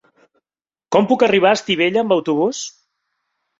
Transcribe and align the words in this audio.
Com 0.95 1.09
puc 1.11 1.27
arribar 1.27 1.51
a 1.53 1.59
Estivella 1.59 2.03
amb 2.05 2.19
autobús? 2.19 2.65